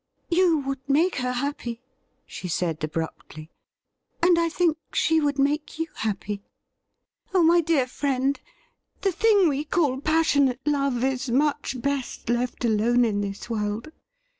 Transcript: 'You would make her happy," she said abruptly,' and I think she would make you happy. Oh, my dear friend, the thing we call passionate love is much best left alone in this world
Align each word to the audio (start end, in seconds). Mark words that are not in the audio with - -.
'You 0.31 0.57
would 0.65 0.89
make 0.89 1.17
her 1.17 1.31
happy," 1.33 1.79
she 2.25 2.47
said 2.47 2.83
abruptly,' 2.83 3.51
and 4.23 4.39
I 4.39 4.49
think 4.49 4.79
she 4.95 5.19
would 5.21 5.37
make 5.37 5.77
you 5.77 5.89
happy. 5.93 6.41
Oh, 7.35 7.43
my 7.43 7.61
dear 7.61 7.85
friend, 7.85 8.41
the 9.01 9.11
thing 9.11 9.47
we 9.47 9.63
call 9.63 10.01
passionate 10.01 10.59
love 10.65 11.03
is 11.03 11.29
much 11.29 11.79
best 11.83 12.29
left 12.29 12.65
alone 12.65 13.05
in 13.05 13.21
this 13.21 13.47
world 13.47 13.91